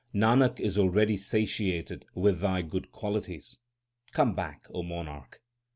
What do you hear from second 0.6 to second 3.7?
already satiated with thy good qualities;